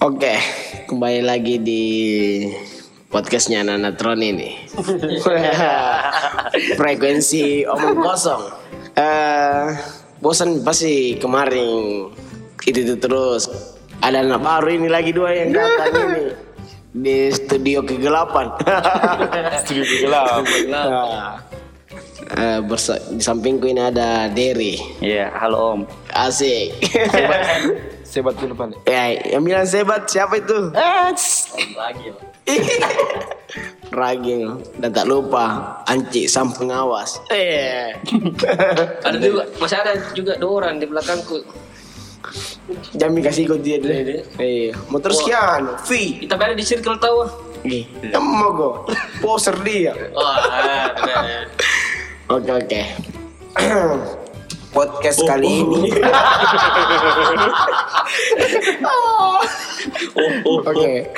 [0.00, 0.40] Oke,
[0.88, 1.84] kembali lagi di
[3.12, 4.56] podcastnya Nanatron ini.
[6.80, 8.40] Frekuensi omong kosong.
[8.96, 9.68] Eh,
[10.24, 12.08] bosan pasti kemarin
[12.64, 13.52] itu itu terus.
[14.00, 16.24] Ada anak baru ini lagi dua yang datang ini
[16.96, 18.48] di studio kegelapan.
[19.60, 20.40] Studio gelap.
[20.72, 21.51] Nah,
[22.34, 24.78] eh, bersa- di sampingku ini ada Derry.
[24.98, 25.80] Iya, halo Om.
[26.12, 26.72] Asik.
[28.02, 28.76] Sebat dulu balik.
[28.84, 30.68] ya, yang bilang sebat siapa itu?
[31.72, 32.08] Lagi.
[33.92, 37.20] Ragil dan tak lupa Anci sang pengawas.
[37.28, 37.92] Eh.
[39.06, 41.44] Ada juga, masih ada juga dua orang di belakangku.
[42.96, 43.92] Jami kasih ikut dia dulu.
[44.40, 46.24] Eh, motor sekian, fee.
[46.24, 47.18] Kita berada di circle tahu.
[47.62, 47.84] Ih,
[48.16, 48.70] mau go.
[49.20, 49.92] Poser dia.
[50.16, 50.96] Wah,
[52.32, 52.82] Oke oke.
[54.72, 55.92] Podcast kali ini.
[60.64, 61.12] Oke.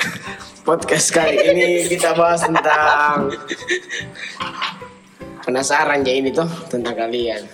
[0.67, 3.31] Podcast kali ini kita bahas tentang
[5.47, 7.47] penasaran ya ini tuh tentang kalian.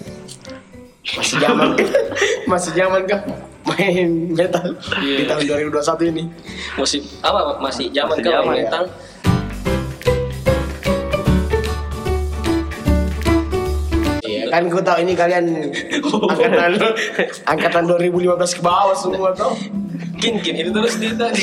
[1.14, 1.78] Masih zaman
[2.50, 3.22] masih zaman kan
[3.70, 4.74] main metal
[5.06, 6.24] di tahun 2021 ini.
[6.82, 8.74] masih apa masih zaman zaman, main ya.
[8.74, 8.84] metal.
[8.90, 9.11] Iya
[14.52, 15.72] kan gue tahu ini kalian
[16.28, 16.76] angkatan
[17.56, 19.56] angkatan 2015 ke bawah semua tuh.
[20.20, 21.42] Kin kin itu terus dia tadi.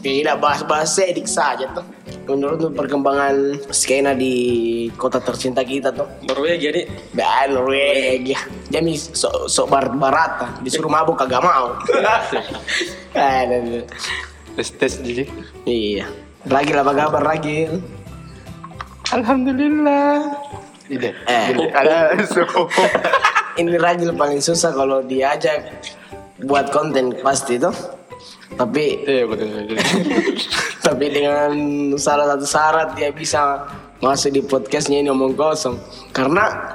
[0.00, 1.84] Tidak bahas-bahas sedik saja tuh.
[2.30, 6.06] Menurut perkembangan skena di kota tercinta kita tuh.
[6.24, 6.86] Norwegia nih.
[7.10, 8.40] Dan Norwegia.
[8.70, 11.74] Jadi sok sok barat barata disuruh mabuk kagak mau.
[13.18, 13.82] Aduh.
[14.56, 15.24] Tes tes jadi.
[15.62, 16.10] iya.
[16.48, 17.78] Ragil apa kabar Ragil?
[19.14, 20.34] Alhamdulillah.
[20.90, 21.14] Tidak.
[21.24, 22.42] Eh, Ada so.
[23.60, 25.70] ini Ragil paling susah kalau diajak
[26.40, 27.72] buat konten pasti tuh.
[28.50, 29.78] Tapi Eh, dulu.
[30.86, 31.52] tapi dengan
[31.94, 33.62] salah satu syarat dia bisa
[34.00, 35.76] masuk di podcastnya ini omong kosong
[36.10, 36.74] karena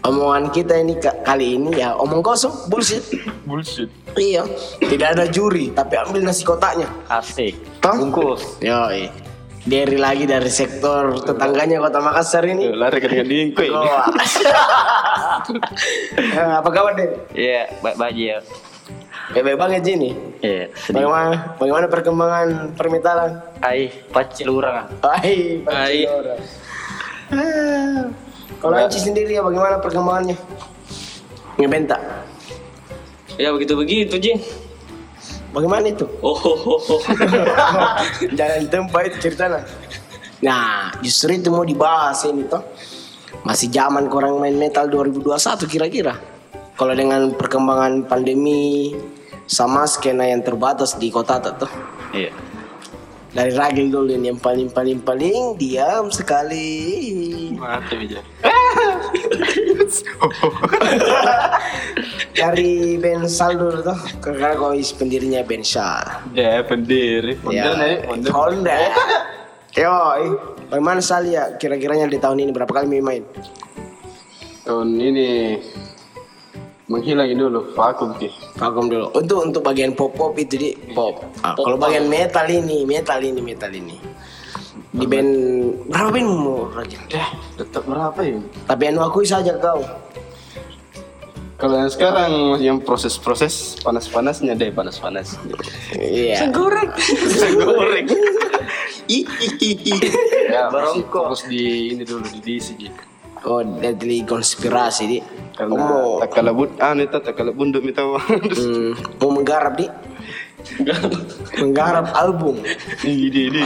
[0.00, 3.00] omongan kita ini ka- kali ini ya omong kosong bullshit
[3.42, 3.88] Bullshit.
[4.14, 4.44] iya
[4.78, 7.56] tidak ada juri tapi ambil nasi kotaknya Asik.
[7.80, 8.60] Bungkus.
[8.60, 9.08] Yoi.
[9.66, 13.74] Dari lagi dari sektor tetangganya kota Makassar ini Lari ke dingko ini.
[13.74, 14.06] Wah.
[16.16, 18.38] Eh, apa kabar deh Iya, baik-baik ya.
[19.34, 22.46] Bebek banget ini Iya, bagaimana bagaimana perkembangan
[22.78, 24.86] permetalan Ai, pacil orang.
[25.02, 26.06] Hai, Hai.
[27.26, 28.06] Ah,
[28.62, 30.38] Kalau Anci sendiri ya bagaimana perkembangannya?
[31.58, 31.98] Ngebentak.
[33.34, 34.38] Ya begitu begitu Jing.
[35.56, 36.04] Bagaimana itu?
[36.20, 37.00] Oh, oh.
[38.38, 39.64] Jangan tempat itu ceritanya.
[40.44, 42.60] Nah, justru itu mau dibahas ini toh.
[43.40, 46.20] Masih zaman kurang main metal 2021 kira-kira.
[46.76, 48.92] Kalau dengan perkembangan pandemi
[49.48, 51.72] sama skena yang terbatas di kota tuh.
[52.12, 52.36] Iya.
[53.32, 56.68] Dari Ragil dulu yang paling paling paling diam sekali.
[57.56, 58.20] Mati aja.
[62.36, 64.52] Dari Bensal dulu tuh, karena
[64.92, 65.40] pendirinya.
[66.36, 67.40] Ya, pendiri.
[67.48, 67.96] Ya, Mondar nih.
[68.04, 68.30] Mondar.
[68.32, 68.80] Honda.
[69.76, 69.92] Yo,
[70.72, 73.28] bagaimana Sal ya kira-kiranya di tahun ini berapa kali main?
[74.64, 75.60] Tahun ini
[76.88, 78.32] menghilang dulu vakum ki.
[78.56, 79.12] Vakum dulu.
[79.12, 81.20] Untuk untuk bagian pop pop itu di pop.
[81.44, 84.00] Ah, kalau bagian metal ini, metal ini, metal ini.
[84.96, 85.30] Di band
[85.92, 86.96] berapa band mau Raja?
[87.12, 87.28] Ya,
[87.60, 88.40] tetap berapa ya?
[88.64, 89.84] Tapi anu akui saja kau.
[91.56, 95.40] Kalau yang sekarang yang proses-proses panas-panasnya deh panas-panas.
[95.96, 96.52] Iya.
[96.52, 96.92] Goreng.
[97.60, 98.06] Goreng.
[100.52, 101.32] ya, Barongko.
[101.32, 102.88] fokus di ini dulu di DC Ji.
[103.46, 105.18] Oh, deadly konspirasi di.
[105.56, 109.86] Karena tak kalah bund, ah nih tak kalah bunduk minta hmm, mau menggarap di.
[111.56, 112.60] Menggarap album.
[113.02, 113.60] Ini ini.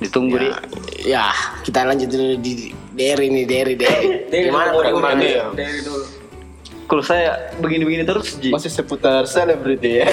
[0.00, 0.48] Ditunggu di.
[1.06, 1.30] Ya,
[1.62, 4.28] kita lanjut dulu di Derry nih, Derry, Derry.
[4.28, 6.04] Dari Gimana dari- Dari dulu.
[6.90, 8.50] Kalau saya begini-begini terus, Ji.
[8.50, 10.10] Masih seputar selebriti ya.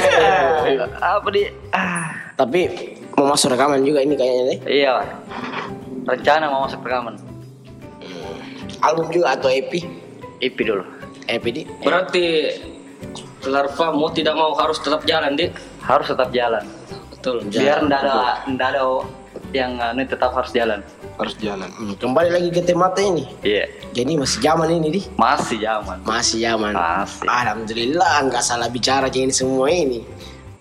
[1.17, 1.49] Apa di?
[1.73, 2.29] Ah.
[2.37, 2.69] Tapi
[3.17, 4.59] mau masuk rekaman juga ini kayaknya deh.
[4.69, 4.93] Iya.
[6.05, 7.17] Rencana mau masuk rekaman.
[8.85, 9.73] Album juga atau EP?
[10.37, 10.85] IP dulu.
[11.25, 11.65] EP di.
[11.81, 12.23] Berarti
[13.49, 15.49] larva mau tidak mau harus tetap jalan, Dik.
[15.87, 16.63] Harus tetap jalan.
[17.15, 17.47] Betul.
[17.47, 18.81] Biar ndak ada ndak ada
[19.55, 20.83] yang anu tetap harus jalan.
[21.15, 21.71] Harus jalan.
[21.79, 23.23] Hmm, kembali lagi ke tema ini.
[23.41, 23.71] Iya.
[23.95, 25.01] Jadi masih zaman ini di.
[25.15, 26.03] Masih zaman.
[26.03, 26.75] Masih zaman.
[26.75, 27.23] Masih.
[27.23, 30.03] Alhamdulillah nggak salah bicara jadi semua ini.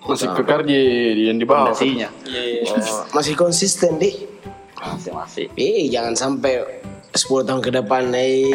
[0.07, 0.79] Masih kekar di
[1.27, 1.75] yang di bawah.
[1.75, 2.09] Fondasinya.
[2.23, 2.71] Iya.
[2.79, 4.31] Oh, masih konsisten di.
[4.79, 5.47] Masih masih.
[5.59, 6.63] Eh jangan sampai
[7.11, 8.55] 10 tahun ke depan eh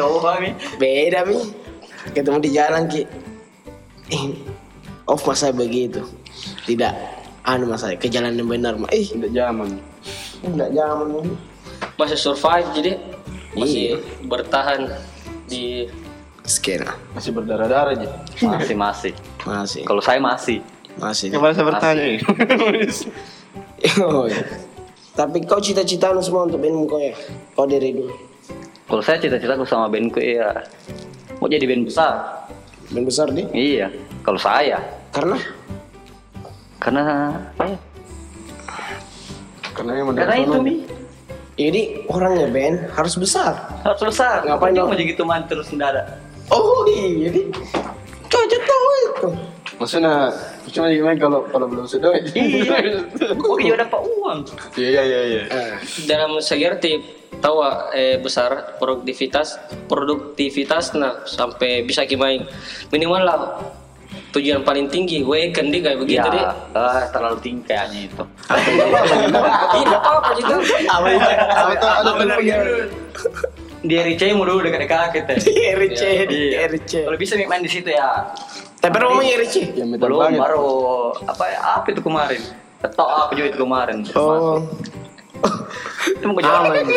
[0.00, 0.56] Tahu kami.
[0.80, 1.36] beda mi.
[2.16, 3.02] Ketemu di jalan ki.
[4.08, 4.32] Eh,
[5.08, 6.04] off masa begitu
[6.64, 6.92] tidak
[7.42, 9.80] anu masa ke jalan yang benar mah eh Tidak zaman.
[10.40, 11.08] enggak zaman
[11.96, 12.92] Masih survive jadi
[13.52, 13.96] masih Iya.
[14.22, 14.80] bertahan
[15.46, 15.88] di
[16.44, 18.08] skena Masih berdarah-darah aja.
[18.38, 19.12] Masih masih.
[19.42, 20.60] masih Kalau saya masih.
[20.96, 22.04] masih Kemarin saya bertanya.
[24.00, 24.42] Oh, iya.
[25.14, 27.14] Tapi kau cita-cita lu semua untuk bandmu kau ya?
[27.54, 28.10] Kau dari dulu.
[28.86, 30.50] Kalau saya cita-citaku sama bandku ya
[31.36, 32.42] mau jadi band besar.
[32.90, 33.46] Band besar deh.
[33.50, 33.90] Iya.
[34.28, 34.76] Kalau saya
[35.08, 35.40] Karena
[36.76, 37.78] karena apa ya?
[39.72, 40.74] Karena yang Karena itu mi
[41.58, 43.56] jadi orangnya band harus besar.
[43.82, 44.44] harus besar.
[44.46, 44.92] Ngapain Dia dong?
[44.92, 46.20] mau jadi gitu man terus mendadak.
[46.54, 47.40] Oh iya, jadi
[48.30, 49.28] aja tahu itu.
[49.80, 50.14] Maksudnya
[50.70, 52.14] cuma gimana kalau kalau belum sudah.
[52.14, 53.02] Iya.
[53.50, 54.38] Oh iya dapat uang.
[54.78, 55.42] Iya iya iya.
[55.50, 55.72] Eh,
[56.06, 57.02] dalam segerti
[57.42, 57.58] tahu
[57.90, 59.58] eh, besar produktivitas
[59.90, 62.46] produktivitas nah sampai bisa kimain
[62.90, 63.38] minimal lah
[64.28, 68.24] tujuan paling tinggi weekend di kayak begitu deh ya, ah, terlalu tinggi kayaknya itu.
[69.88, 70.54] apa-apa gitu
[70.84, 71.28] apa itu?
[71.48, 71.86] Apa itu?
[71.86, 72.38] Ada benar
[73.78, 75.32] Di RC mau dulu dekat-dekat kita.
[75.38, 76.66] Di RC, di Iya.
[76.66, 76.92] RC.
[77.06, 78.26] Kalau bisa main di situ ya.
[78.78, 79.54] Tapi ngomongnya RC.
[79.74, 80.40] Yang metal Belum banget.
[80.42, 80.68] baru
[81.24, 82.42] apa ya, apa itu kemarin?
[82.78, 83.96] Ketok apa juga itu kemarin?
[84.12, 84.58] Oh.
[86.10, 86.74] Itu mau jalan.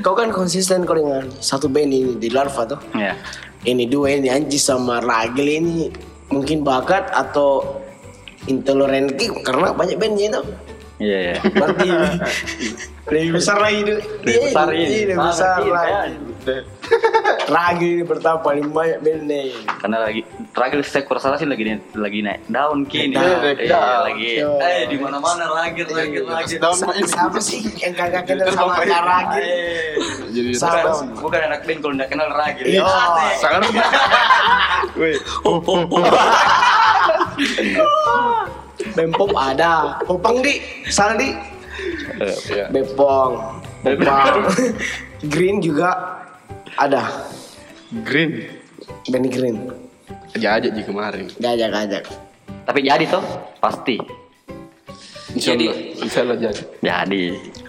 [0.00, 2.78] Kau kan konsisten kau dengan satu band ini di Larva tuh.
[2.94, 3.18] Ya.
[3.66, 5.90] Ini dua ini Anji sama Ragil ini
[6.30, 7.82] mungkin bakat atau
[8.46, 9.10] intoleran
[9.42, 10.42] karena banyak bandnya itu.
[11.02, 11.36] Iya iya.
[11.42, 11.88] Berarti
[13.12, 13.94] lebih besar lagi itu.
[14.22, 14.86] Lebih besar ini.
[14.86, 16.14] Iya, lebih besar kiri lagi.
[17.46, 19.54] Ragil ini pertama paling banyak ini.
[19.78, 23.14] Karena lagi terakhir saya kurasa sih lagi lagi naik daun kini.
[23.14, 24.42] Iya, lagi.
[24.42, 26.54] Eh di mana-mana lagi lagi lagi.
[26.58, 26.74] Daun.
[27.06, 29.46] Siapa sih yang kagak kenal sama Ragil?
[29.46, 29.94] Eh,
[30.34, 30.90] Jadi Sama.
[31.22, 32.62] Bukan, anak band kalau nggak kenal lagi.
[32.66, 32.82] Yo.
[33.38, 33.62] sangat.
[34.98, 35.16] Wih.
[38.98, 40.02] Bempop ada.
[40.02, 40.58] Popang di,
[40.90, 41.30] Saldi.
[42.50, 42.72] Iya.
[42.72, 43.62] Bepong.
[43.84, 44.50] Popang.
[45.30, 46.20] Green juga
[46.76, 47.35] ada.
[48.02, 48.46] Green.
[49.06, 49.56] Benny Green.
[50.32, 51.30] Aja aja di kemarin.
[51.32, 52.04] Gajak gajak.
[52.66, 53.22] Tapi jadi tuh
[53.56, 53.96] pasti.
[55.32, 56.02] Insya Jadi- Allah.
[56.02, 56.62] Insya Allah jadi.
[56.80, 57.22] Jadi.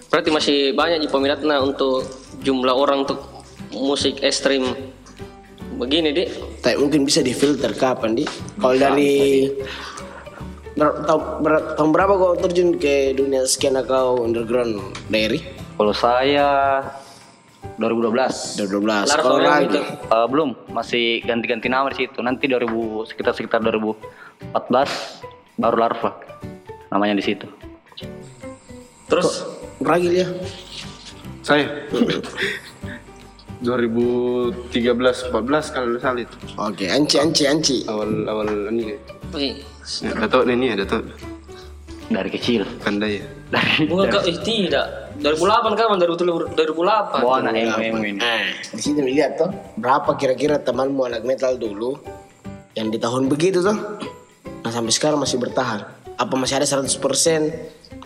[0.07, 1.99] berarti masih banyak di peminatnya untuk
[2.39, 3.19] jumlah orang untuk
[3.75, 4.63] musik ekstrim
[5.75, 6.31] begini deh
[6.63, 8.23] Tapi mungkin bisa difilter kapan di?
[8.55, 9.51] Kalau dari
[10.73, 14.79] ber- tahun, ber- tahun berapa kau terjun ke dunia skena kau underground
[15.11, 15.43] dari?
[15.75, 16.47] Kalau saya
[17.75, 18.63] 2012.
[18.63, 19.11] 2012.
[19.11, 19.79] Larva Kalau lagi gitu.
[19.83, 22.19] Eh, belum, masih ganti-ganti nama di situ.
[22.23, 25.21] Nanti 2000 sekitar sekitar 2014
[25.59, 26.11] baru Larva.
[26.87, 27.47] Namanya di situ.
[29.07, 29.39] terus
[29.79, 30.27] Ragil ya?
[31.39, 31.63] Saya
[33.63, 34.67] 2013
[35.31, 35.31] 14
[35.71, 37.75] kalau salah itu Oke, anci anci anci.
[37.87, 38.99] awal awal ini
[39.31, 39.63] wih,
[40.03, 41.01] ya, Dato ini ya Dato
[42.07, 42.67] Dari kecil.
[42.83, 48.21] pandai ya Dari bukan kau eh, tidak 2008 kawan 2008 Bawa anak emo emo ini.
[48.21, 49.49] Nah, di sini lihat tuh
[49.81, 51.97] berapa kira-kira temanmu anak metal dulu
[52.77, 53.73] yang di tahun begitu tuh.
[54.61, 55.89] Nah, sampai sekarang masih bertahan.
[56.17, 56.85] Apa masih ada 100%,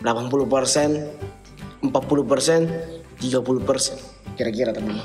[0.00, 1.84] 40%,
[3.20, 5.00] 30%, kira-kira teman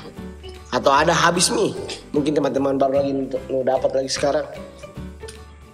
[0.72, 1.76] Atau ada habis nih.
[2.16, 4.48] Mungkin teman-teman baru lagi untuk mau dapat lagi sekarang.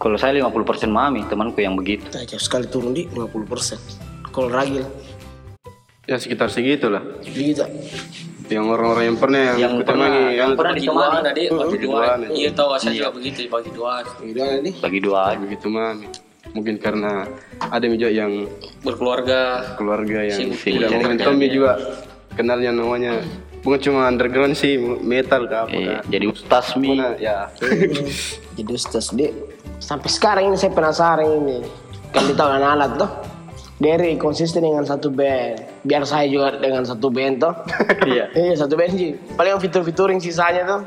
[0.03, 2.11] Kalau saya 50% mami, temanku yang begitu.
[2.11, 3.79] Nah, jauh sekali turun di 50%.
[4.35, 4.83] Kalau ragil,
[6.05, 7.65] ya sekitar segitu lah begitu.
[8.47, 11.01] yang orang-orang yang pernah yang, Yang yang pernah- temani yang pernah bagi ditemani.
[11.09, 14.75] dua tadi bagi dua Duaan, iya tahu saya juga begitu bagi dua Gitu nih.
[14.79, 16.07] Bagi dua begitu mami
[16.53, 17.25] mungkin karena
[17.59, 18.45] ada juga yang
[18.81, 21.73] berkeluarga keluarga yang tidak cari momentum juga
[22.31, 23.13] kenalnya namanya
[23.65, 27.01] bukan cuma underground sih metal ke apa Eh, jadi ustaz mi.
[27.17, 27.49] Ya
[28.55, 29.27] Jadi Ustaz di
[29.81, 31.59] sampai sekarang ini saya penasaran ini.
[32.13, 33.11] Kan di tahun alat tuh.
[33.75, 35.74] Dari konsisten dengan satu band.
[35.85, 37.55] Biar saya juga dengan satu band tuh.
[38.09, 38.33] Iya.
[38.33, 39.13] Iya satu band sih.
[39.37, 40.81] Paling fitur-fituring sisanya tuh.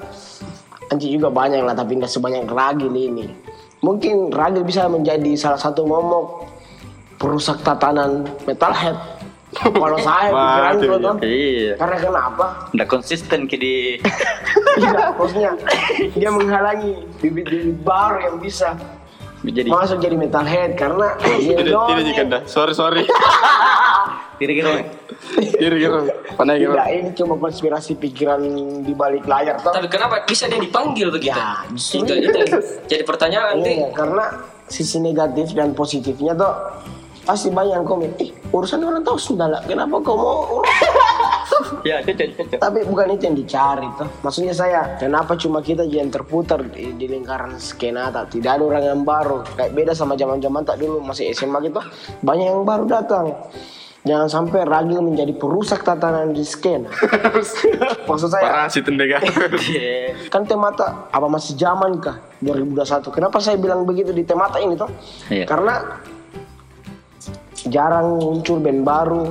[0.90, 3.30] Anci juga banyak lah tapi nggak sebanyak Ragil ini.
[3.86, 6.50] Mungkin Ragil bisa menjadi salah satu momok
[7.22, 8.98] perusak tatanan metalhead.
[9.58, 11.16] Kalau saya pikiran Waduh, tuh.
[11.24, 11.74] Iya.
[11.78, 12.46] Karena kenapa?
[12.74, 13.76] Nggak konsisten ke di
[14.78, 15.52] Tidak, maksudnya
[16.14, 18.78] dia menghalangi bibit-bibit baru yang bisa
[19.52, 23.04] jadi masuk jadi metalhead karena tidak tidak dah sorry sorry.
[24.38, 24.86] Kira-kira
[25.58, 28.38] kira-kira pandai kira tidak ini cuma konspirasi pikiran
[28.86, 29.74] di balik layar toh.
[29.74, 31.34] tapi kenapa bisa dia dipanggil begitu?
[31.34, 32.58] Ya, itu, itu.
[32.86, 36.54] jadi pertanyaan deh Iya, karena sisi negatif dan positifnya tuh
[37.26, 40.62] pasti banyak yang komen, eh urusan orang tahu sudah lah, kenapa kau mau?
[41.84, 42.60] Ya, cocok, cocok.
[42.60, 44.10] Tapi bukan itu yang dicari tuh.
[44.24, 48.34] Maksudnya saya, kenapa cuma kita aja yang terputar di, di lingkaran skena tak?
[48.34, 49.44] Tidak ada orang yang baru.
[49.56, 51.80] Kayak beda sama zaman-zaman tak dulu masih SMA gitu.
[52.24, 53.36] Banyak yang baru datang.
[54.08, 56.88] Jangan sampai Ragil menjadi perusak tatanan di skena.
[58.10, 59.20] Maksud saya, Parasit ndega.
[60.32, 63.12] kan temata apa masih zaman kah 2021?
[63.12, 64.88] Kenapa saya bilang begitu di temata ini toh?
[65.28, 65.44] Iya.
[65.44, 66.00] Karena
[67.68, 69.24] jarang muncul band baru.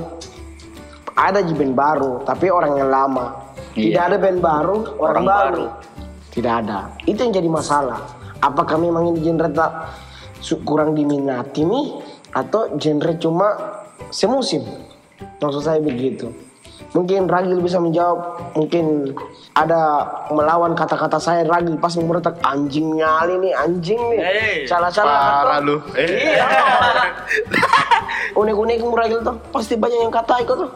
[1.17, 3.33] Ada di band baru, tapi orang yang lama.
[3.73, 4.05] Tidak Iya.
[4.05, 5.49] ada band baru, orang, Orang baru.
[5.49, 5.65] baru.
[6.29, 6.79] Tidak ada.
[7.03, 7.99] Itu yang jadi masalah.
[8.37, 9.71] Apakah memang ini genre tak
[10.61, 11.85] kurang diminati nih
[12.29, 13.47] atau genre cuma
[14.13, 14.61] semusim?
[15.41, 16.29] Maksud saya begitu.
[16.93, 18.53] Mungkin Ragil bisa menjawab.
[18.53, 19.17] Mungkin
[19.57, 24.19] ada melawan kata-kata saya Ragil pas memberontak anjing nyali nih anjing nih.
[24.21, 25.81] Hey, Salah-salah Parah lu.
[25.97, 26.37] Eh.
[28.39, 30.69] Unik-unik Ragil tuh pasti banyak yang kata itu tuh.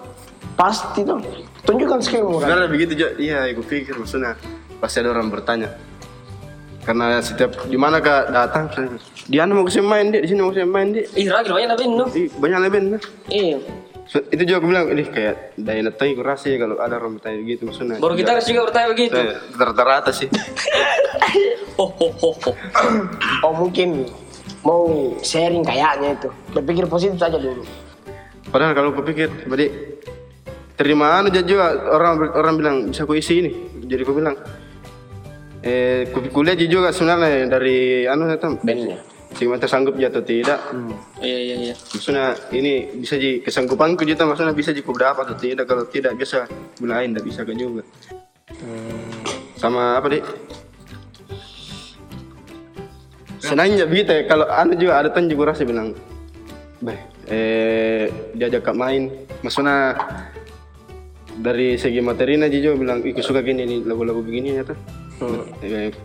[0.61, 1.17] Pasti tuh.
[1.65, 2.37] Tunjukkan skillmu.
[2.37, 3.07] Sebenarnya begitu Jo.
[3.17, 4.37] Iya, aku pikir maksudnya
[4.77, 5.73] pasti ada orang bertanya.
[6.85, 8.69] Karena setiap di mana kak datang,
[9.25, 11.05] di mana mau ke sini main dia, di sini mau ke sini main dia.
[11.13, 12.05] Ih, Ragil banyak tapi no.
[12.09, 13.01] Ih, banyak lebih nah.
[13.29, 13.57] Iya.
[14.09, 17.21] So, itu juga aku bilang, ini kayak daya natai aku rasa ya kalau ada orang
[17.21, 18.01] bertanya gitu maksudnya.
[18.01, 19.17] Baru gitaris juga bertanya begitu.
[19.53, 20.27] Rata-rata sih.
[21.77, 22.55] Oh, oh, oh, oh.
[23.45, 24.09] Oh mungkin
[24.65, 24.89] mau
[25.21, 26.29] sharing kayaknya itu.
[26.53, 27.61] Berpikir positif saja dulu.
[28.49, 29.90] Padahal kalau aku pikir, tadi
[30.81, 33.51] terima anu aja juga orang orang bilang bisa aku isi ini.
[33.85, 34.33] Jadi aku bilang,
[35.61, 38.97] eh ku- kuliah juga sebenarnya dari anu itu Bandnya.
[39.31, 40.59] Cuma tersanggup ya atau tidak.
[41.21, 41.75] Iya, iya, iya.
[41.77, 46.49] Maksudnya ini bisa jadi kesanggupanku juga maksudnya bisa jadi dapat atau tidak kalau tidak biasa
[46.81, 47.83] bilang tidak bisa kan juga.
[49.55, 50.23] Sama apa deh?
[53.39, 55.95] Senangnya begitu ya kalau anu juga ada tan juga rasa bilang,
[56.83, 56.99] beh,
[57.31, 58.05] eh
[58.37, 59.09] diajak main,
[59.41, 59.97] maksudnya
[61.41, 64.77] dari segi materinya dia juga bilang, aku suka gini nih lagu-lagu begini ya tuh.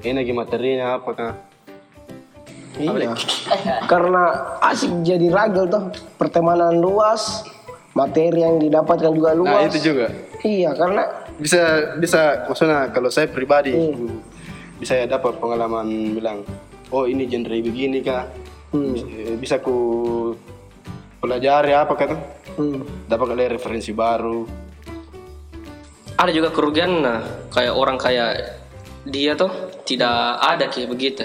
[0.00, 1.36] Ini lagi materinya apakah?
[2.76, 3.16] Iya.
[3.88, 4.22] Karena
[4.60, 5.92] asik jadi ragil tuh.
[6.20, 7.44] Pertemanan luas,
[7.92, 9.52] materi yang didapatkan juga luas.
[9.52, 10.12] Nah itu juga.
[10.44, 11.02] Iya, karena
[11.36, 11.62] bisa
[12.00, 14.24] bisa maksudnya kalau saya pribadi Hmm.
[14.80, 16.40] bisa ya dapat pengalaman bilang
[16.88, 18.24] oh ini genre begini kak
[18.72, 18.92] Hmm.
[18.96, 19.08] Bis-
[19.40, 20.32] bisa ku
[21.20, 22.16] pelajari apa kata
[22.56, 24.48] hmm, dapat ada referensi baru
[26.16, 27.20] Ada juga kerugian nah,
[27.52, 28.60] kayak orang kayak
[29.06, 29.52] dia tuh
[29.84, 31.24] tidak ada kayak begitu.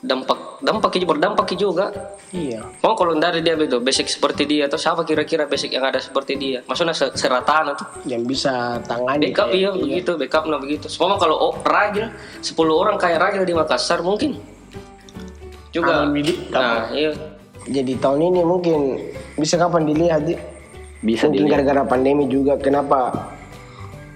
[0.00, 1.92] Dampak dampaknya berdampak juga.
[2.32, 2.64] iya.
[2.80, 6.40] Mau kalau dari dia begitu, basic seperti dia atau siapa kira-kira basic yang ada seperti
[6.40, 6.64] dia?
[6.64, 7.88] Maksudnya se- serataan tuh.
[8.08, 9.28] Yang bisa tangani.
[9.28, 10.88] Backup iya, begitu, backup nah begitu.
[10.88, 12.08] Semua kalau oh, ragil,
[12.40, 14.40] 10 orang kayak ragil di Makassar mungkin
[15.72, 16.08] juga.
[16.52, 17.12] Nah, iya.
[17.68, 18.78] Jadi tahun ini mungkin
[19.36, 20.34] bisa kapan dilihat di?
[21.00, 23.32] Bisa mungkin gara-gara pandemi juga kenapa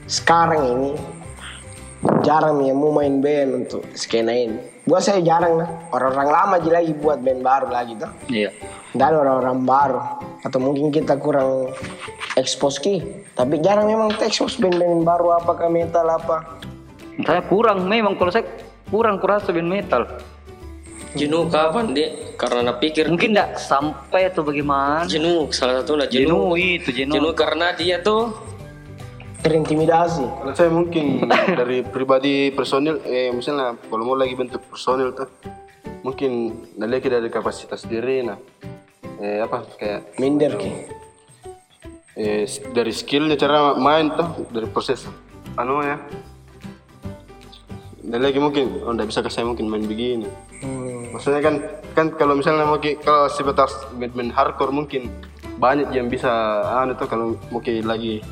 [0.04, 0.92] sekarang ini
[2.20, 4.61] jarang yang mau main band untuk skena ini.
[4.84, 5.68] Buat saya jarang lah.
[5.96, 8.11] Orang-orang lama aja lagi buat band baru lagi tuh.
[8.28, 8.52] Iya.
[8.92, 10.00] Tidak ada orang-orang baru.
[10.44, 11.73] Atau mungkin kita kurang
[12.37, 13.00] expose ki.
[13.32, 16.61] Tapi jarang memang expose band-band baru apakah metal apa.
[17.25, 18.44] Saya kurang memang kalau saya
[18.92, 20.04] kurang kurasa band metal.
[21.14, 22.11] Jenuh kapan dia?
[22.34, 25.06] Karena nak pikir Mungkin enggak sampai atau bagaimana.
[25.06, 26.50] jenuh salah satu lah jenuh.
[26.50, 27.14] Jenuh itu jenuh.
[27.14, 28.34] Jenuh karena dia tuh
[29.44, 30.24] Terintimidasi.
[30.40, 31.28] kalau saya mungkin
[31.60, 35.28] dari pribadi personil eh misalnya kalau mau lagi bentuk personil tuh
[36.00, 38.40] mungkin lagi dari kapasitas diri nah
[39.20, 40.70] eh apa kayak Minder ki.
[42.16, 45.04] eh, dari skillnya cara main tuh dari proses
[45.60, 46.00] anu ya
[48.00, 50.24] dan lagi mungkin oh enggak bisa ke saya mungkin main begini
[51.12, 51.60] maksudnya kan
[51.92, 55.12] kan kalau misalnya mungkin kalau sebatas band-band hardcore mungkin
[55.60, 56.32] banyak yang bisa
[56.80, 58.24] anu tuh kalau mungkin lagi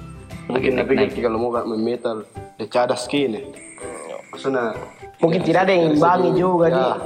[0.47, 3.47] mungkin tapi kalau mau metal ya cadas kini
[4.29, 4.75] maksudnya
[5.19, 6.99] Mungkin tidak ada yang imbangi juga ya,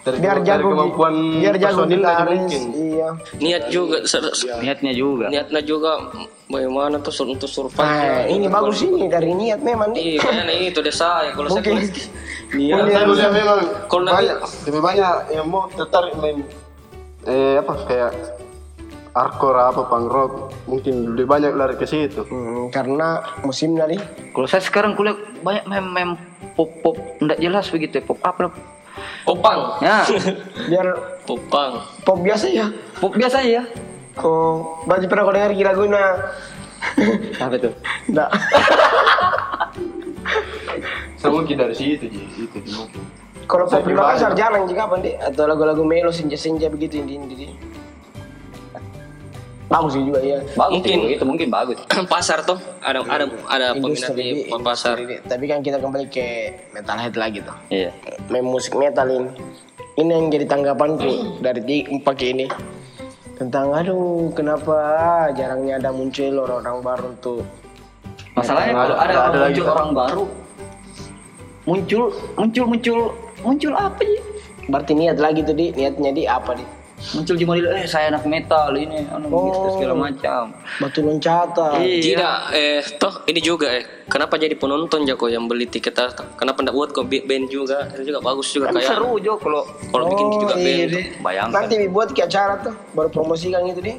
[0.00, 2.52] dari, Biar dari jago kemampuan biar jago gitaris.
[2.70, 3.08] Iya.
[3.36, 5.28] niat juga se- Niatnya juga.
[5.28, 6.04] niatnya juga
[6.46, 7.80] bagaimana tuh sur- untuk survive.
[7.80, 10.16] Nah, ini bagus ini dari niat memang nih.
[10.16, 11.76] Iya, kayaknya itu deh saya kalau saya Mungkin.
[12.60, 12.74] Iya.
[12.92, 14.36] saya memang Kalau banyak
[14.66, 16.44] lebih banyak yang mau tertarik main
[17.22, 18.12] eh apa kayak
[19.10, 20.32] hardcore apa punk rock
[20.64, 23.98] mungkin lebih banyak lari ke situ Hmm, karena musim nih.
[24.30, 26.14] Kalau saya sekarang kuliah banyak mem-mem
[26.54, 28.50] pop-pop enggak jelas begitu ya, pop apa
[29.22, 29.80] Popang.
[29.80, 30.04] Ya,
[30.70, 30.86] Biar
[31.24, 31.82] Popang.
[32.02, 32.66] pop biasa ya.
[32.96, 33.62] pop biasa ya.
[34.18, 36.02] Oh, berarti pernah kau dengar gila guna?
[37.40, 37.70] Apa itu?
[38.06, 38.30] Enggak.
[41.16, 43.00] saya mungkin dari situ ji itu mungkin
[43.44, 43.98] Kalau pop Saya di.
[43.98, 44.96] Makassar jarang juga apa?
[45.20, 47.56] Atau lagu-lagu melo senja-senja begitu di- di-
[49.70, 50.42] Bagus sih juga ya.
[50.58, 50.96] Bagus Mungkin.
[50.98, 51.14] mungkin.
[51.14, 51.78] itu mungkin bagus.
[52.12, 54.98] pasar tuh ada ada ada peminat di pasar.
[54.98, 55.22] industri.
[55.22, 56.26] Tapi kan kita kembali ke
[56.74, 57.54] metalhead lagi tuh.
[57.70, 57.94] Iya.
[58.26, 59.30] Main musik metal ini.
[59.94, 61.10] Ini yang jadi tanggapanku
[61.46, 62.46] dari di pakai ini.
[63.38, 64.76] Tentang aduh kenapa
[65.32, 67.40] jarangnya ada muncul orang-orang baru untuk
[68.36, 70.24] Masalahnya Ada- kalau ada, ada- orang ada muncul orang baru
[71.64, 72.02] muncul
[72.36, 72.98] muncul muncul
[73.40, 74.20] muncul apa ya?
[74.70, 76.64] berarti niat lagi tuh di niatnya di apa di
[77.00, 80.52] Muncul di model eh saya anak metal ini anu gitu segala macam.
[80.76, 81.80] batu loncatan.
[81.80, 82.00] Iya.
[82.04, 86.12] Tidak, eh toh ini juga eh kenapa jadi penonton Jako yang beli tiket ah?
[86.36, 87.88] Kenapa ndak buat kok band juga?
[87.96, 90.92] Itu juga bagus juga Kan kayak seru Jo kalau kalau bikin juga iya, band.
[91.24, 91.56] bayangkan.
[91.56, 93.94] Nanti dibuat ke acara tuh baru promosikan itu di.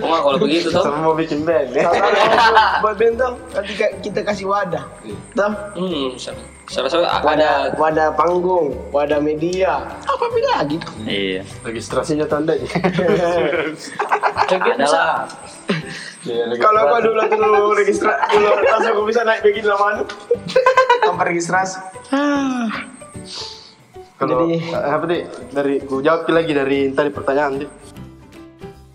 [0.00, 0.82] Oh, kalau begitu toh.
[0.82, 1.90] Sama mau bikin band ya.
[2.82, 4.84] Buat band tuh nanti kita kasih wadah.
[5.34, 5.52] Tuh.
[5.74, 6.14] Hmm,
[6.70, 9.82] saya rasa ada Wadah, wadah panggung, wadah media.
[10.06, 10.92] Apa beda lagi tuh?
[11.02, 11.42] Iya.
[11.60, 12.66] Registrasinya tanda ya.
[14.50, 15.26] Adalah
[16.60, 20.04] Kalau gua dulu dulu registrasi dulu langsung gua bisa naik begini lama
[21.00, 21.78] tanpa registrasi.
[24.20, 27.70] Kalau Jadi- eh, apa deh dari ku jawab lagi dari tadi pertanyaan deh.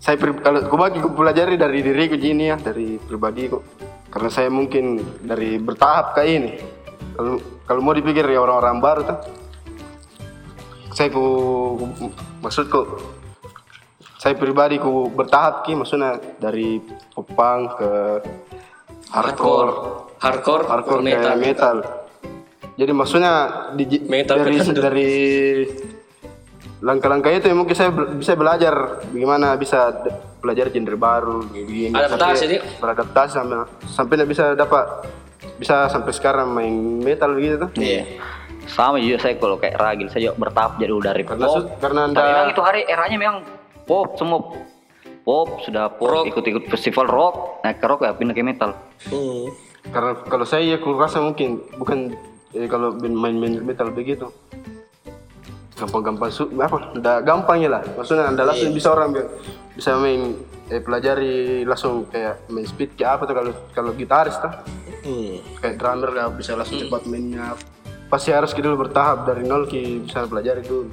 [0.06, 3.62] Saya pri- kalau ku bagi ku pelajari dari diriku gini ya dari pribadi kok.
[4.06, 6.52] Karena saya mungkin dari bertahap kayak ini.
[7.18, 9.18] Kalau kalau mau dipikir ya orang-orang baru tuh.
[10.94, 11.26] Saya ku,
[11.98, 12.06] ku
[12.38, 12.82] maksudku
[14.16, 16.82] saya pribadi ku bertahap ki maksudnya dari
[17.14, 17.90] popang ke
[19.10, 19.70] hardcore
[20.18, 21.34] hardcore, hardcore metal.
[21.34, 21.36] metal.
[21.38, 21.76] metal.
[22.76, 23.32] Jadi maksudnya
[23.72, 25.10] di, Metal dari dari
[26.84, 29.96] langkah-langkah itu yang mungkin saya bisa belajar bagaimana bisa
[30.44, 34.84] belajar genre baru begini Adaptasi, beradaptasi sampai sampai bisa dapat
[35.56, 37.70] bisa sampai sekarang main metal gitu tuh.
[37.80, 38.04] Iya.
[38.66, 41.64] Sama juga saya kalau kayak Ragil saya juga bertahap jadi dari Karena pop.
[41.80, 43.36] karena memang anda itu hari eranya memang
[43.86, 44.40] pop semua
[45.24, 48.74] pop sudah pop ikut-ikut festival rock naik ke rock ya pindah ke metal.
[49.08, 49.48] Hmm.
[49.86, 52.10] karena kalau saya ya ku rasa mungkin bukan
[52.50, 54.34] eh, kalau main main metal begitu
[55.76, 59.28] gampang-gampang su apa ndak gampang ya lah maksudnya anda langsung bisa orang bi-
[59.72, 60.32] bisa main
[60.66, 64.52] eh, pelajari langsung kayak main speed kayak apa tuh kalau kalau gitaris tuh
[64.98, 65.38] Hmm.
[65.56, 67.54] kayak drummer ya bisa langsung cepat mainnya
[68.06, 70.90] pasti harus kita dulu bertahap dari nol ki bisa pelajari dulu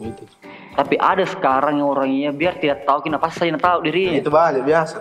[0.00, 0.24] gitu
[0.70, 4.16] Tapi ada sekarang yang orangnya biar tidak tahu kenapa saya tidak tahu dirinya.
[4.16, 4.96] itu banyak biasa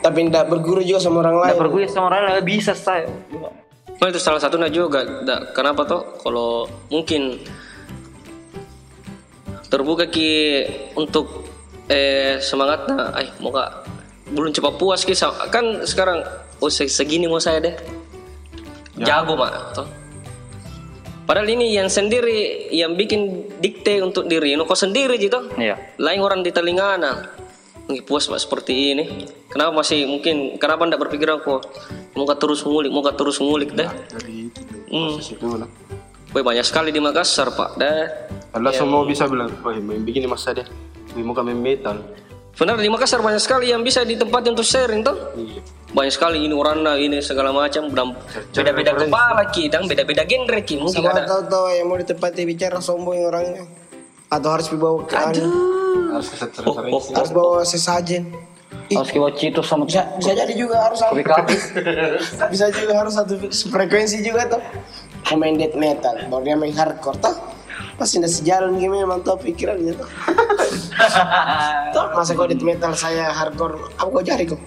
[0.00, 1.48] Tapi tidak berguru juga sama orang lain.
[1.50, 3.04] Tidak bergulir sama orang lain bisa saya.
[3.94, 5.04] Oh, itu salah satunya juga.
[5.22, 6.16] Da- kenapa toh?
[6.18, 7.40] Kalau mungkin
[9.74, 10.30] terbuka ki
[10.94, 11.50] untuk
[11.90, 13.90] eh semangatnya, ay mau gak
[14.30, 15.18] belum cepat puas ki.
[15.50, 16.22] Kan sekarang
[16.58, 17.74] oh se- segini mau saya deh.
[18.94, 19.74] Jago mak.
[19.74, 19.88] Toh.
[21.24, 24.54] Padahal ini yang sendiri yang bikin dikte untuk diri.
[24.54, 25.74] No kau sendiri gitu Iya.
[25.98, 27.16] lain orang di telinga nah.
[28.06, 29.04] Puas mak seperti ini.
[29.50, 31.58] Kenapa masih mungkin kenapa ndak berpikir aku
[32.14, 33.88] mau gak terus ngulik mau gak terus ngulik deh.
[34.08, 34.60] dari itu
[34.94, 35.18] Hmm.
[36.30, 38.06] Wih, banyak sekali di Makassar pak deh
[38.60, 40.66] langsung mau bisa bilang wah main begini masa deh
[41.14, 41.98] Wih, mau main metal
[42.54, 45.58] benar di Makassar banyak sekali yang bisa ditempatin untuk sharing tuh iya.
[45.94, 51.06] Banyak sekali ini warna ini segala macam beda-beda kepala ki dan beda-beda genre ki mungkin
[51.06, 51.22] Sama ada.
[51.22, 53.62] tahu-tahu yang mau ditempati bicara sombong orangnya.
[54.26, 57.10] Atau harus dibawa ke harus ke referensi.
[57.14, 58.26] Harus bawa sesajen.
[58.90, 61.56] Harus kiwa Cito sama bisa, bisa jadi juga harus kopi kapi.
[62.52, 63.38] bisa juga harus satu
[63.70, 64.62] frekuensi juga tuh.
[65.24, 67.34] Death metal, baru dia main hardcore tuh.
[67.94, 70.08] Pasti sejalan gimana mantap pikirannya tuh.
[71.90, 74.58] tuh masa kau death metal saya hardcore, apa kau jari kau?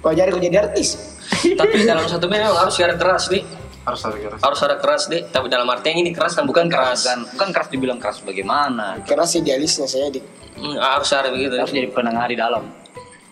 [0.00, 1.14] Kau jari kau jadi artis?
[1.56, 3.42] tapi dalam satu memang harus ada keras nih
[3.82, 7.04] harus ada keras harus ada keras deh tapi dalam artian ini keras dan bukan keras
[7.04, 9.00] Bukan, bukan keras dibilang keras bagaimana.
[9.04, 10.20] Keras idealisnya saya di.
[10.54, 12.64] Hmm, harus ada begitu Harus jadi penengah di dalam.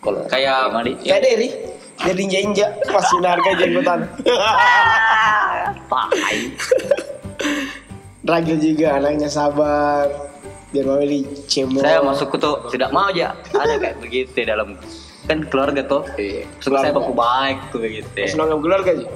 [0.02, 0.92] Kalau Kayak- Di?
[1.04, 1.48] Kayak Derry,
[2.00, 4.00] jadi inja-inja masih harga jenggotan.
[5.86, 6.38] Tai.
[8.22, 10.06] Ragil juga anaknya sabar.
[10.72, 11.84] Biar mau beli cemo.
[11.84, 14.78] Saya masuk tuh tidak mau aja ada kayak begitu dalam
[15.28, 16.02] kan keluarga tuh.
[16.16, 18.08] Iya, Suka saya baku baik tuh begitu.
[18.24, 19.08] Senang keluarga sih.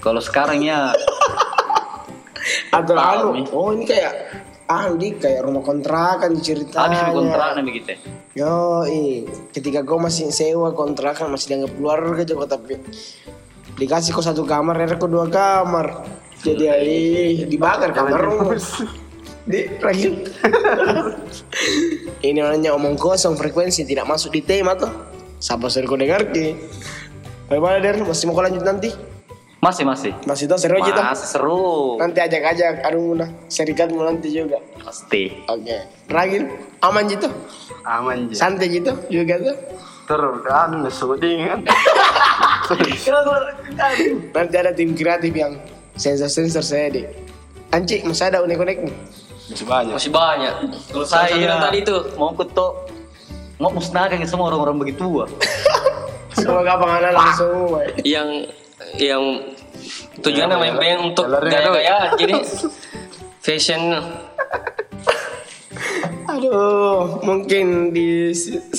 [0.00, 0.90] Kalau sekarang ya
[2.76, 6.88] Atau anu, oh ini kayak Andi kayak rumah kontrakan ceritanya.
[6.88, 7.92] habis di kontrakan begitu.
[8.32, 8.86] Yo,
[9.52, 12.80] ketika kau masih sewa kontrakan masih dianggap keluarga juga tapi
[13.76, 16.08] dikasih kau satu kamar, ya kau dua kamar.
[16.42, 18.20] Jadi eh, dibakar kamar
[19.42, 20.22] di Ragil.
[22.26, 24.90] ini namanya omong kosong frekuensi tidak masuk di tema tuh.
[25.42, 26.54] Siapa suruh kau dengar ki?
[27.50, 27.98] Bagaimana Der?
[27.98, 28.94] Masih mau kau lanjut nanti?
[29.62, 30.12] Masih masih.
[30.26, 31.04] Masih tuh seru aja tuh.
[31.06, 31.98] Masih seru.
[31.98, 34.58] Nanti ajak-ajak anu muna serikat mau nanti juga.
[34.82, 35.30] Pasti.
[35.46, 35.86] Oke.
[36.10, 36.50] Ragil
[36.82, 37.30] aman gitu.
[37.86, 38.38] Aman je.
[38.38, 39.56] Santai gitu juga tuh.
[40.06, 41.60] Terus kan kan.
[44.34, 45.54] Nanti ada tim kreatif yang
[45.96, 47.06] sensor-sensor saya deh.
[47.72, 48.96] Anci, masih ada unek-unek nih.
[49.48, 49.94] Masih banyak.
[49.96, 50.54] Masih banyak.
[50.92, 52.88] Kalau saya tadi tuh mau kuto
[53.62, 55.30] mau musnahkan semua orang-orang begitu ah.
[56.34, 57.86] Semoga penganan langsung semua.
[58.02, 58.28] yang
[58.98, 59.22] yang
[60.18, 61.52] tujuannya main-main untuk Jalannya dong.
[61.52, 62.34] gaya-gayaan jadi
[63.44, 63.82] fashion
[66.32, 68.32] Aduh, mungkin di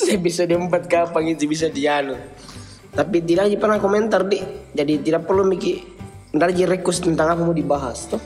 [0.10, 2.17] episode 4 kapan itu bisa dianu.
[2.89, 4.41] Tapi tidak aja pernah komentar di.
[4.73, 5.92] Jadi tidak perlu mikir
[6.34, 8.17] ntar aja request tentang apa mau dibahas tuh.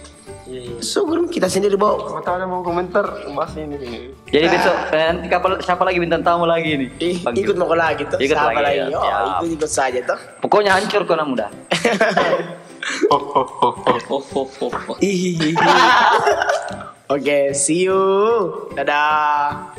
[0.80, 2.08] Syukur kita sendiri bawa.
[2.08, 3.04] Kalau tahu ada mau komentar
[3.36, 3.76] bahas ini.
[4.32, 6.90] Jadi besok eh, nanti kapal, siapa lagi bintang tamu lagi nih?
[7.04, 7.44] Ih, Panggil.
[7.44, 8.16] ikut mau lagi tuh.
[8.16, 8.80] Ikut Siapa lagi, lagi?
[8.80, 8.96] ya.
[8.96, 9.44] Oh, Siap.
[9.44, 10.20] ikut ikut saja tuh.
[10.40, 11.52] Pokoknya hancur kau namu dah.
[13.12, 14.00] Oh, oh, oh, oh.
[14.08, 14.96] oh, oh, oh, oh.
[17.12, 18.00] Oke, see you.
[18.72, 19.76] Dadah.